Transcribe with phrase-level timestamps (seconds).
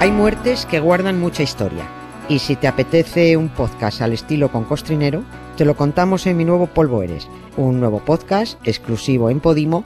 [0.00, 1.84] Hay muertes que guardan mucha historia.
[2.28, 5.24] Y si te apetece un podcast al estilo con Costrinero,
[5.56, 7.26] te lo contamos en mi nuevo Polvo Eres,
[7.56, 9.84] un nuevo podcast exclusivo en Podimo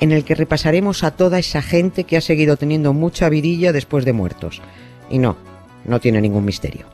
[0.00, 4.06] en el que repasaremos a toda esa gente que ha seguido teniendo mucha vidilla después
[4.06, 4.62] de muertos.
[5.10, 5.36] Y no,
[5.84, 6.86] no tiene ningún misterio.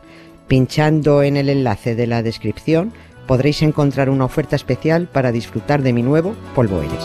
[0.49, 2.93] Pinchando en el enlace de la descripción
[3.29, 7.05] podréis encontrar una oferta especial para disfrutar de mi nuevo Polvo Eres.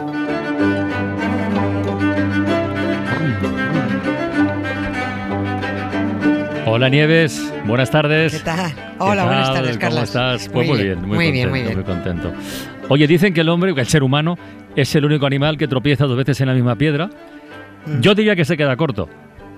[6.73, 8.31] Hola Nieves, buenas tardes.
[8.33, 8.71] ¿Qué tal?
[8.97, 9.95] Hola, buenas tardes, Carlos.
[9.99, 10.47] ¿Cómo estás?
[10.47, 11.75] Pues muy, bien, muy, muy contento, bien, muy bien.
[11.75, 12.33] muy contento.
[12.87, 14.37] Oye, dicen que el hombre, el ser humano,
[14.75, 17.09] es el único animal que tropieza dos veces en la misma piedra.
[17.85, 17.99] Mm.
[17.99, 19.09] Yo diría que se queda corto,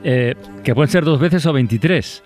[0.04, 2.24] eh, que pueden ser dos veces o 23.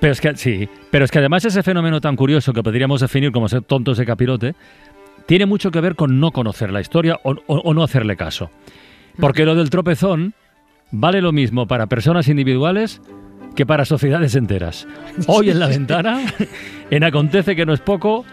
[0.00, 3.30] Pero es que sí, pero es que además ese fenómeno tan curioso que podríamos definir
[3.30, 4.54] como ser tontos de capirote,
[5.26, 8.50] tiene mucho que ver con no conocer la historia o, o- o no hacerle caso.
[9.20, 10.32] Porque lo del tropezón
[10.90, 13.02] vale lo mismo para personas individuales
[13.54, 14.86] que para sociedades enteras.
[15.26, 16.22] Hoy en la ventana,
[16.90, 18.24] en Acontece que no es poco,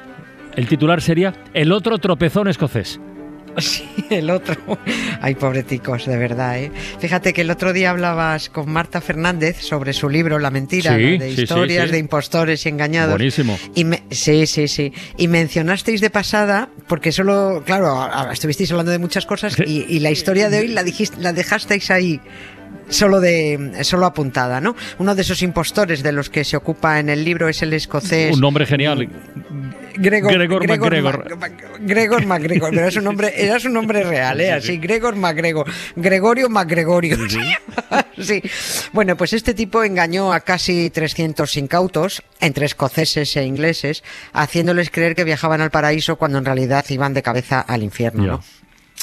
[0.56, 3.00] el titular sería El otro tropezón escocés.
[3.58, 4.56] Sí, el otro.
[5.22, 6.72] Ay, pobreticos, de verdad, ¿eh?
[7.00, 11.18] Fíjate que el otro día hablabas con Marta Fernández sobre su libro La mentira, Sí,
[11.18, 11.24] ¿no?
[11.26, 11.92] de sí, historias sí.
[11.94, 13.12] de impostores y engañados.
[13.16, 13.58] Buenísimo.
[13.76, 14.94] Y me, sí, sí, sí.
[15.18, 20.12] Y mencionasteis de pasada, porque solo, claro, estuvisteis hablando de muchas cosas y, y la
[20.12, 22.22] historia de hoy la, dijiste, la dejasteis ahí.
[22.90, 24.76] Solo de solo apuntada, ¿no?
[24.98, 28.34] Uno de esos impostores de los que se ocupa en el libro es el escocés
[28.34, 29.08] Un nombre genial.
[29.96, 31.38] Gregor, Gregor MacGregor.
[31.38, 34.52] Mac- Gregor MacGregor, pero era su nombre, era su nombre real, ¿eh?
[34.54, 37.18] Así, Gregor MacGregor, Gregorio MacGregorio.
[38.22, 38.42] Sí.
[38.92, 44.04] Bueno, pues este tipo engañó a casi 300 incautos, entre escoceses e ingleses,
[44.34, 48.26] haciéndoles creer que viajaban al paraíso cuando en realidad iban de cabeza al infierno.
[48.26, 48.44] ¿no?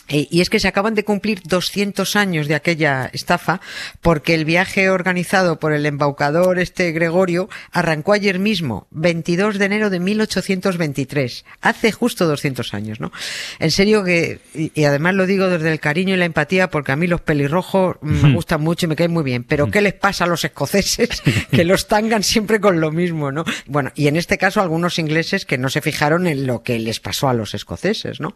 [0.08, 3.60] Eh, Y es que se acaban de cumplir 200 años de aquella estafa
[4.00, 9.90] porque el viaje organizado por el embaucador este Gregorio arrancó ayer mismo, 22 de enero
[9.90, 13.12] de 1823, hace justo 200 años, ¿no?
[13.58, 16.92] En serio que, y, y además lo digo desde el cariño y la empatía porque
[16.92, 19.94] a mí los pelirrojos me gustan mucho y me caen muy bien, pero ¿qué les
[19.94, 23.44] pasa a los escoceses que los tangan siempre con lo mismo, ¿no?
[23.66, 27.00] Bueno, y en este caso algunos ingleses que no se fijaron en lo que les
[27.00, 28.34] pasó a los escoceses, ¿no?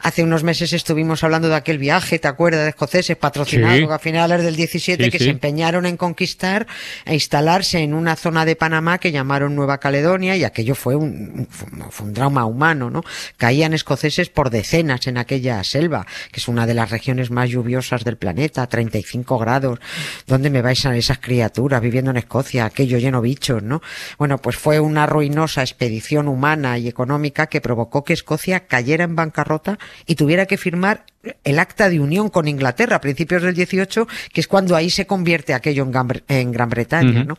[0.00, 2.62] Hace unos meses estuvimos hablando de aquel viaje, ¿te acuerdas?
[2.62, 3.86] De escoceses patrocinados Sí.
[3.90, 5.24] a finales del 17 Sí, que sí.
[5.24, 6.66] se empeñaron en conquistar
[7.04, 11.48] e instalarse en una zona de Panamá que llamaron Nueva Caledonia y aquello fue un,
[11.90, 13.02] fue un- drama humano, ¿no?
[13.36, 18.04] Caían escoceses por decenas en aquella selva, que es una de las regiones más lluviosas
[18.04, 19.78] del planeta, 35 grados.
[20.26, 22.64] ¿Dónde me vais a esas criaturas viviendo en Escocia?
[22.64, 23.82] Aquello lleno de bichos, ¿no?
[24.18, 29.16] Bueno, pues fue una ruinosa expedición humana y económica que provocó que Escocia cayera en
[29.16, 30.95] bancarrota y tuviera que firmar
[31.42, 35.06] el acta de unión con Inglaterra a principios del 18, que es cuando ahí se
[35.06, 37.28] convierte aquello en Gran, Bre- en Gran Bretaña, Ujú.
[37.30, 37.38] ¿no?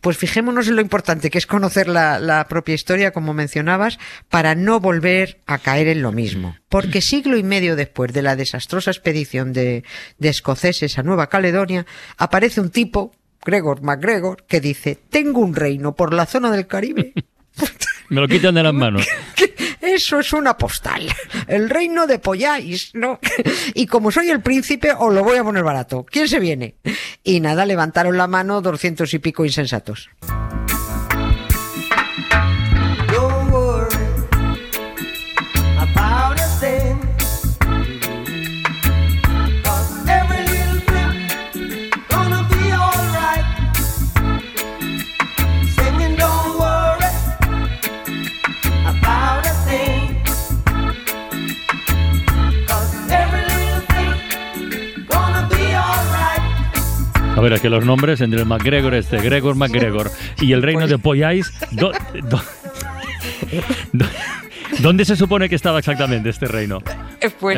[0.00, 3.98] Pues fijémonos en lo importante que es conocer la, la propia historia, como mencionabas,
[4.28, 6.56] para no volver a caer en lo mismo.
[6.68, 9.84] Porque siglo y medio después de la desastrosa expedición de,
[10.18, 11.86] de escoceses a Nueva Caledonia,
[12.16, 13.12] aparece un tipo,
[13.44, 17.12] Gregor MacGregor, que dice, tengo un reino por la zona del Caribe.
[18.10, 19.06] Me lo quitan de las manos.
[19.94, 21.08] Eso es una postal.
[21.46, 23.18] El reino de Polláis, ¿no?
[23.74, 26.04] Y como soy el príncipe, os lo voy a poner barato.
[26.04, 26.76] ¿Quién se viene?
[27.24, 30.10] Y nada, levantaron la mano doscientos y pico insensatos.
[57.38, 60.86] A ver, es que los nombres entre el MacGregor este, Gregor MacGregor y el reino
[60.88, 61.92] de Poyais, do-
[62.24, 62.42] do-
[63.92, 64.06] do-
[64.80, 66.82] ¿dónde se supone que estaba exactamente este reino?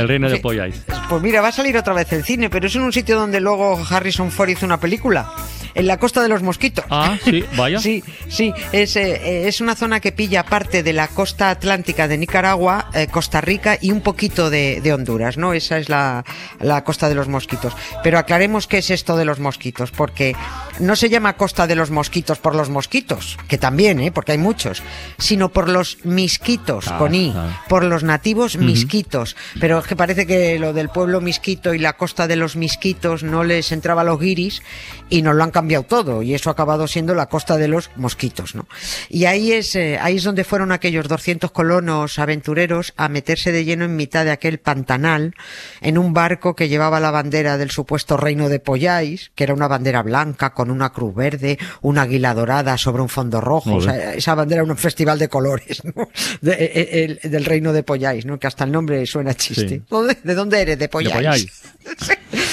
[0.02, 0.36] el reino de.
[0.38, 0.84] Poyais.
[1.08, 3.40] Pues mira, va a salir otra vez el cine, pero es en un sitio donde
[3.40, 5.32] luego Harrison Ford hizo una película.
[5.74, 6.84] En la costa de los mosquitos.
[6.90, 7.78] Ah, sí, vaya.
[7.90, 12.08] Sí, sí, es, eh, eh, es una zona que pilla parte de la costa atlántica
[12.08, 15.54] de Nicaragua, eh, Costa Rica y un poquito de, de Honduras, ¿no?
[15.54, 16.24] Esa es la,
[16.58, 17.74] la costa de los mosquitos.
[18.02, 20.36] Pero aclaremos qué es esto de los mosquitos, porque
[20.78, 24.12] no se llama costa de los mosquitos por los mosquitos, que también, ¿eh?
[24.12, 24.82] porque hay muchos,
[25.18, 27.64] sino por los misquitos, Ah, con I, ah.
[27.68, 29.36] por los nativos misquitos.
[29.60, 33.22] Pero es que parece que lo del pueblo misquito y la costa de los misquitos
[33.22, 34.62] no les entraba a los guiris
[35.08, 37.90] y nos lo han cambiado todo y eso ha acabado siendo la costa de los
[37.96, 38.66] mosquitos, ¿no?
[39.08, 43.64] Y ahí es, eh, ahí es donde fueron aquellos 200 colonos aventureros a meterse de
[43.64, 45.34] lleno en mitad de aquel pantanal
[45.80, 49.68] en un barco que llevaba la bandera del supuesto reino de Pollais, que era una
[49.68, 54.14] bandera blanca con una cruz verde, una águila dorada sobre un fondo rojo, o sea,
[54.14, 56.08] esa bandera era un festival de colores, ¿no?
[56.40, 58.38] De- eh, el- del reino de Pollais, ¿no?
[58.38, 59.68] Que hasta el nombre suena chiste.
[59.68, 59.82] Sí.
[59.88, 60.78] ¿Dónde- ¿De dónde eres?
[60.78, 61.14] De Pollais.
[61.14, 61.46] Pollais.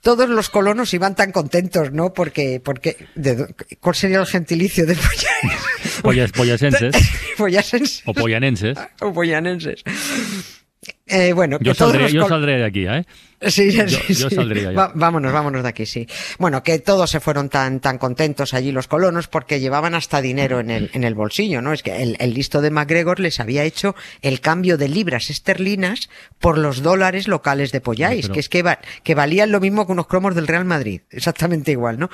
[0.00, 2.12] Todos los colonos iban tan contentos, ¿no?
[2.12, 5.60] Porque, porque, de ¿cuál sería el gentilicio de Pollais?
[6.02, 6.94] Pollas, pollasenses
[7.36, 8.78] Pollasenses o pollanenses.
[9.00, 9.82] o pollanenses.
[11.06, 13.04] Eh, bueno, Yo saldré, yo saldré de aquí, ¿eh?
[13.48, 14.78] Sí, sí, Yo- sí, yo saldría ya.
[14.78, 16.06] Va- vámonos, vámonos de aquí, sí.
[16.38, 20.60] Bueno, que todos se fueron tan, tan contentos allí los colonos porque llevaban hasta dinero
[20.60, 21.72] en el, en el bolsillo, ¿no?
[21.72, 26.08] Es que el, el listo de MacGregor les había hecho el cambio de libras esterlinas
[26.38, 29.86] por los dólares locales de Pollais, Pero- que es que, va- que valían lo mismo
[29.86, 32.10] que unos cromos del Real Madrid, exactamente igual, ¿no?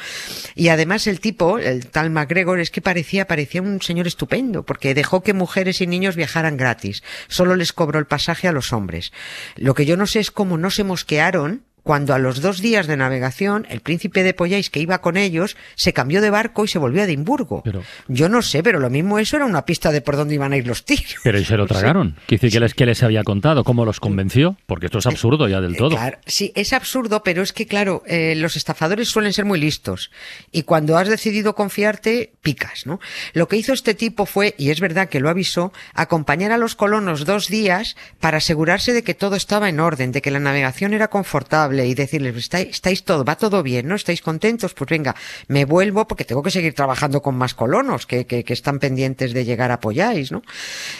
[0.54, 4.94] Y además el tipo, el tal MacGregor, es que parecía, parecía un señor estupendo, porque
[4.94, 7.02] dejó que mujeres y niños viajaran gratis.
[7.28, 9.12] Solo les cobró el pasaje a los hombres.
[9.56, 12.60] Lo que yo no sé es cómo no se mosquearon crearon cuando a los dos
[12.60, 16.64] días de navegación el príncipe de Pollais que iba con ellos se cambió de barco
[16.64, 17.62] y se volvió a Edimburgo.
[17.64, 20.52] Pero- Yo no sé, pero lo mismo eso era una pista de por dónde iban
[20.52, 21.16] a ir los tiros.
[21.24, 22.16] Pero y se lo tragaron.
[22.26, 23.64] Quiere decir, ¿qué les, qué les había contado?
[23.64, 24.56] ¿Cómo los convenció?
[24.66, 25.90] Porque esto es absurdo ya del Eh, todo.
[25.96, 30.10] claro, sí, es absurdo, pero es que, claro, eh, los estafadores suelen ser muy listos.
[30.50, 33.00] Y cuando has decidido confiarte, picas, ¿no?
[33.32, 36.74] Lo que hizo este tipo fue, y es verdad que lo avisó, acompañar a los
[36.76, 40.92] colonos dos días para asegurarse de que todo estaba en orden, de que la navegación
[40.94, 43.94] era confortable y decirles, estáis, estáis todo, va todo bien, ¿no?
[43.94, 44.74] ¿Estáis contentos?
[44.74, 45.14] Pues venga,
[45.48, 49.44] me vuelvo porque tengo que seguir trabajando con más colonos que, que, están pendientes de
[49.44, 50.42] llegar a Pollais, ¿no?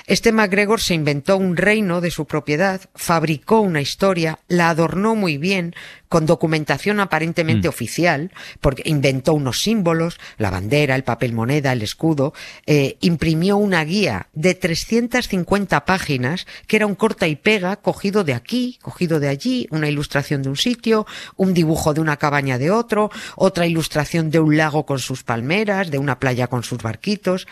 [0.06, 5.38] Este MacGregor se inventó un reino de su propiedad, fabricó una historia, la adornó muy
[5.38, 5.74] bien,
[6.12, 12.34] con documentación aparentemente oficial, porque inventó unos símbolos, la bandera, el papel moneda, el escudo,
[12.66, 18.34] eh, imprimió una guía de 350 páginas, que era un corta y pega cogido de
[18.34, 21.06] aquí, cogido de allí, una ilustración de un sitio,
[21.36, 25.90] un dibujo de una cabaña de otro, otra ilustración de un lago con sus palmeras,
[25.90, 27.46] de una playa con sus barquitos.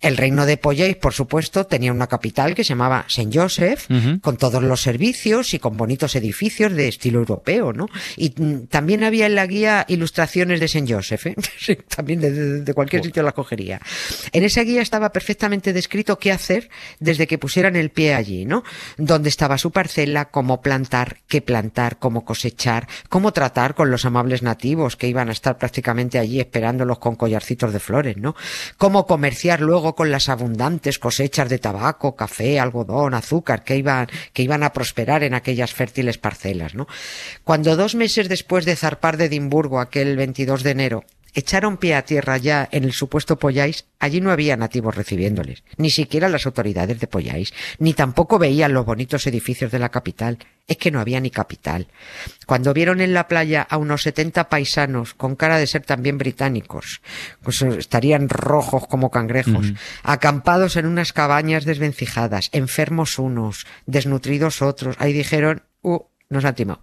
[0.00, 3.86] El reino de Pollais, por supuesto, tenía una capital que se llamaba Saint Joseph,
[4.22, 7.86] con todos los servicios y con bonitos edificios de estilo europeo, ¿no?
[8.16, 11.36] Y mm, también había en la guía ilustraciones de Saint Joseph, ¿eh?
[11.94, 13.80] También de, de- de cualquier sitio la cogería.
[14.32, 18.64] En esa guía estaba perfectamente descrito qué hacer desde que pusieran el pie allí, ¿no?
[18.96, 24.42] Dónde estaba su parcela, cómo plantar, qué plantar, cómo cosechar, cómo tratar con los amables
[24.42, 28.34] nativos que iban a estar prácticamente allí esperándolos con collarcitos de flores, ¿no?
[28.78, 34.42] Cómo comerciar luego con las abundantes cosechas de tabaco, café, algodón, azúcar que iban, que
[34.42, 36.86] iban a prosperar en aquellas fértiles parcelas, ¿no?
[37.44, 41.04] Cuando dos meses después de zarpar de Edimburgo aquel 22 de enero,
[41.34, 45.90] echaron pie a tierra ya en el supuesto Pollais, allí no había nativos recibiéndoles, ni
[45.90, 50.38] siquiera las autoridades de Pollais, ni tampoco veían los bonitos edificios de la capital.
[50.66, 51.88] Es que no había ni capital.
[52.46, 57.00] Cuando vieron en la playa a unos 70 paisanos con cara de ser también británicos,
[57.42, 59.72] pues estarían rojos como cangrejos,
[60.04, 66.82] acampados en unas cabañas desvencijadas, enfermos unos, desnutridos otros, ahí dijeron, "Uh, nos han timado.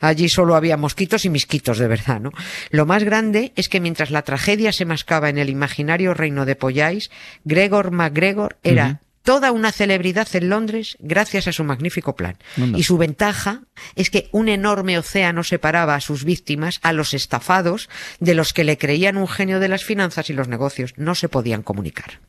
[0.00, 2.30] Allí solo había mosquitos y misquitos de verdad, ¿no?
[2.70, 6.56] Lo más grande es que mientras la tragedia se mascaba en el imaginario reino de
[6.56, 7.10] Pollais,
[7.44, 12.36] Gregor MacGregor era toda una celebridad en Londres gracias a su magnífico plan.
[12.56, 12.78] Anda.
[12.78, 13.62] Y su ventaja
[13.96, 17.88] es que un enorme océano separaba a sus víctimas, a los estafados,
[18.20, 20.94] de los que le creían un genio de las finanzas y los negocios.
[20.96, 22.20] No se podían comunicar.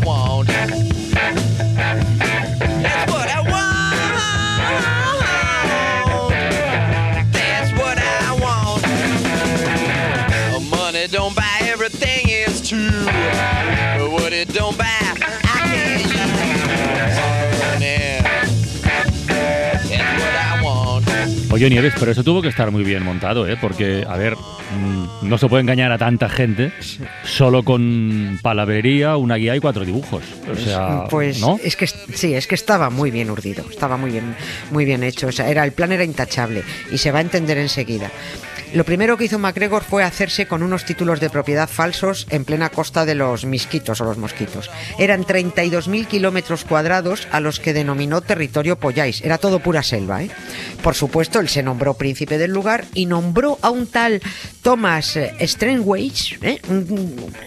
[0.00, 0.25] money.
[14.38, 16.36] It don't buy, I can't use.
[17.72, 18.20] Money.
[19.26, 19.90] That's
[20.20, 21.06] what I want.
[21.52, 23.56] Oye, Nieves, pero eso tuvo que estar muy bien montado, ¿eh?
[23.58, 26.70] Porque, a ver, mm, no se puede engañar a tanta gente
[27.24, 30.22] solo con palabrería, una guía y cuatro dibujos.
[30.52, 31.58] O sea, Pues ¿no?
[31.64, 34.36] es que sí, es que estaba muy bien urdido, estaba muy bien,
[34.70, 35.28] muy bien hecho.
[35.28, 36.62] O sea, era, el plan era intachable
[36.92, 38.10] y se va a entender enseguida.
[38.74, 42.68] Lo primero que hizo MacGregor fue hacerse con unos títulos de propiedad falsos en plena
[42.68, 44.70] costa de los misquitos o los mosquitos.
[44.98, 49.22] Eran 32.000 kilómetros cuadrados a los que denominó territorio Pollais.
[49.22, 50.30] Era todo pura selva, ¿eh?
[50.82, 54.20] Por supuesto, él se nombró príncipe del lugar y nombró a un tal
[54.66, 56.60] Thomas Strangways, ¿eh?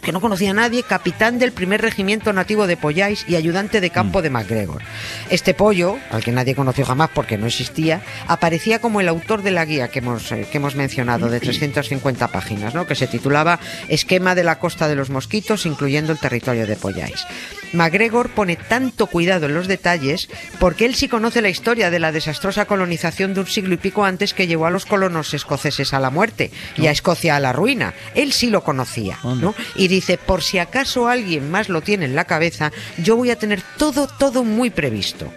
[0.01, 3.89] Que no conocía a nadie, capitán del primer regimiento nativo de Pollais y ayudante de
[3.89, 4.81] campo de MacGregor.
[5.29, 9.51] Este pollo, al que nadie conoció jamás porque no existía, aparecía como el autor de
[9.51, 12.87] la guía que hemos, eh, que hemos mencionado, de 350 páginas, ¿no?
[12.87, 13.59] que se titulaba
[13.89, 17.25] Esquema de la costa de los mosquitos, incluyendo el territorio de Pollais.
[17.73, 22.13] MacGregor pone tanto cuidado en los detalles porque él sí conoce la historia de la
[22.13, 25.99] desastrosa colonización de un siglo y pico antes que llevó a los colonos escoceses a
[25.99, 27.93] la muerte y a Escocia a la ruina.
[28.15, 29.55] Él sí lo conocía, ¿no?
[29.75, 33.39] Y dice, por si acaso alguien más lo tiene en la cabeza, yo voy a
[33.39, 35.31] tener todo, todo muy previsto.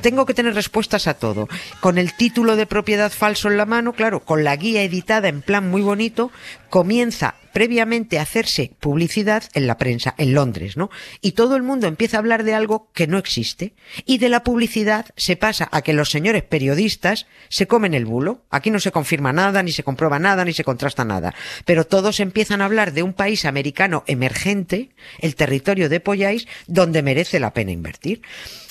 [0.00, 1.48] Tengo que tener respuestas a todo.
[1.80, 5.42] Con el título de propiedad falso en la mano, claro, con la guía editada en
[5.42, 6.30] plan muy bonito,
[6.70, 10.90] comienza previamente hacerse publicidad en la prensa en Londres, ¿no?
[11.20, 13.74] Y todo el mundo empieza a hablar de algo que no existe.
[14.06, 18.44] Y de la publicidad se pasa a que los señores periodistas se comen el bulo.
[18.50, 21.34] Aquí no se confirma nada, ni se comprueba nada, ni se contrasta nada.
[21.64, 27.02] Pero todos empiezan a hablar de un país americano emergente, el territorio de Pollais, donde
[27.02, 28.22] merece la pena invertir.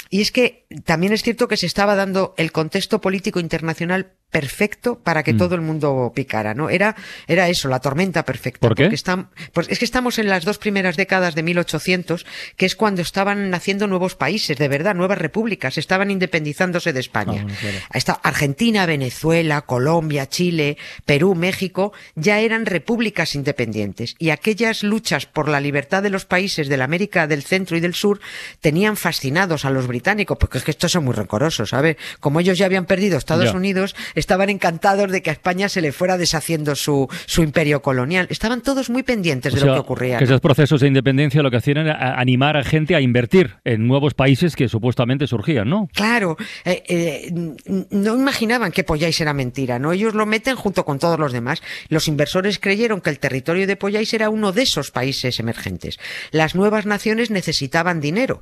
[0.09, 4.99] Y es que también es cierto que se estaba dando el contexto político internacional perfecto
[4.99, 6.69] para que todo el mundo picara, ¿no?
[6.69, 6.95] Era,
[7.27, 8.59] era eso, la tormenta perfecta.
[8.67, 8.83] ¿Por qué?
[8.83, 12.25] Porque estam- pues es que estamos en las dos primeras décadas de 1800,
[12.57, 17.45] que es cuando estaban naciendo nuevos países, de verdad, nuevas repúblicas, estaban independizándose de España.
[17.47, 17.77] Ah, claro.
[17.93, 24.15] Está Argentina, Venezuela, Colombia, Chile, Perú, México, ya eran repúblicas independientes.
[24.19, 27.79] Y aquellas luchas por la libertad de los países de la América del Centro y
[27.79, 28.19] del Sur
[28.59, 31.95] tenían fascinados a los británicos, porque es que estos son muy rencorosos, ¿sabes?
[32.19, 33.53] Como ellos ya habían perdido Estados Ya.
[33.53, 38.27] Unidos, estaban encantados de que a España se le fuera deshaciendo su, su imperio colonial.
[38.29, 40.17] Estaban todos muy pendientes de O sea, lo que ocurría.
[40.19, 44.13] esos procesos de independencia lo que hacían era animar a gente a invertir en nuevos
[44.13, 45.87] países que supuestamente surgían, ¿no?
[45.93, 47.31] Claro, eh, eh,
[47.91, 49.91] no imaginaban que Pollais era mentira, ¿no?
[49.93, 51.61] Ellos lo meten junto con todos los demás.
[51.89, 55.99] Los inversores creyeron que el territorio de Pollais era uno de esos países emergentes.
[56.31, 58.41] Las nuevas naciones necesitaban dinero.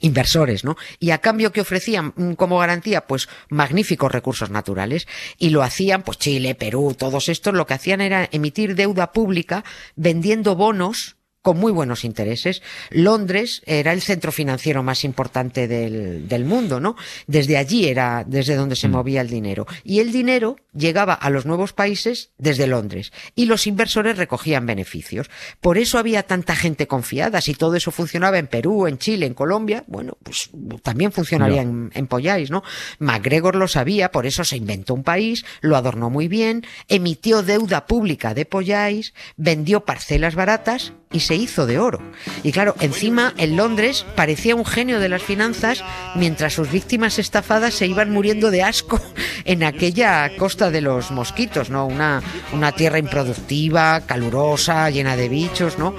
[0.00, 0.76] Inversores, ¿no?
[0.98, 5.06] Y a cambio que ofrecían mm, como garantía, pues magníficos recursos naturales.
[5.38, 9.64] Y lo hacían, pues Chile, Perú, todos estos, lo que hacían era emitir deuda pública
[9.96, 12.62] vendiendo bonos con muy buenos intereses.
[12.88, 16.96] Londres era el centro financiero más importante del, del mundo, ¿no?
[17.26, 19.66] Desde allí era desde donde se movía el dinero.
[19.84, 23.12] Y el dinero llegaba a los nuevos países desde Londres.
[23.34, 25.28] Y los inversores recogían beneficios.
[25.60, 27.42] Por eso había tanta gente confiada.
[27.42, 30.48] Si todo eso funcionaba en Perú, en Chile, en Colombia, bueno, pues
[30.82, 32.08] también funcionaría en, en
[32.48, 32.62] ¿no?
[33.00, 37.84] MacGregor lo sabía, por eso se inventó un país, lo adornó muy bien, emitió deuda
[37.84, 42.00] pública de Pollais, vendió parcelas baratas y se hizo de oro.
[42.42, 45.82] Y claro, encima en Londres parecía un genio de las finanzas
[46.14, 49.00] mientras sus víctimas estafadas se iban muriendo de asco
[49.46, 51.86] en aquella costa de los mosquitos, ¿no?
[51.86, 52.20] Una,
[52.52, 55.94] una tierra improductiva, calurosa, llena de bichos, ¿no?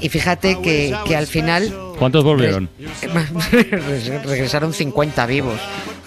[0.00, 2.68] Y fíjate que, que al final ¿Cuántos volvieron?
[3.02, 5.60] Res- Regresaron 50 vivos.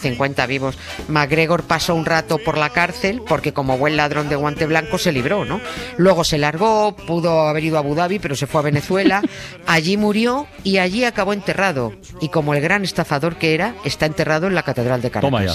[0.06, 0.78] 50 vivos.
[1.08, 5.12] MacGregor pasó un rato por la cárcel porque como buen ladrón de guante blanco se
[5.12, 5.60] libró, ¿no?
[5.98, 9.22] Luego se largó, pudo haber ido a Abu Dhabi, pero se fue a Venezuela.
[9.68, 11.94] Allí murió y allí acabó enterrado.
[12.22, 15.32] Y como el gran estafador que era, está enterrado en la Catedral de Caracas.
[15.32, 15.54] Toma ya.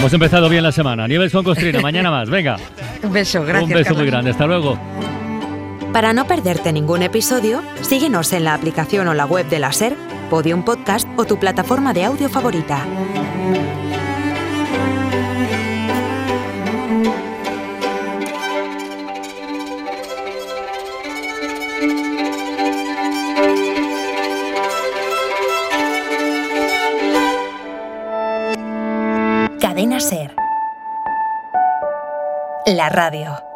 [0.00, 1.06] Hemos empezado bien la semana.
[1.06, 2.28] Nieves con Costrina, mañana más.
[2.30, 2.56] Venga,
[3.02, 3.62] Un beso, gracias.
[3.64, 3.98] un beso Carlos.
[4.02, 4.30] muy grande.
[4.30, 4.78] Hasta luego.
[5.92, 9.96] Para no perderte ningún episodio, síguenos en la aplicación o la web de la SER,
[10.30, 12.86] Podium Podcast o tu plataforma de audio favorita.
[32.80, 33.49] La radio.